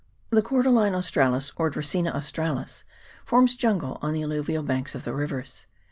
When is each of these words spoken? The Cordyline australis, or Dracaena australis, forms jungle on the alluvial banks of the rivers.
The 0.31 0.41
Cordyline 0.41 0.95
australis, 0.95 1.51
or 1.57 1.69
Dracaena 1.69 2.15
australis, 2.15 2.83
forms 3.23 3.53
jungle 3.53 3.99
on 4.01 4.13
the 4.15 4.23
alluvial 4.23 4.63
banks 4.63 4.95
of 4.95 5.03
the 5.03 5.13
rivers. 5.13 5.67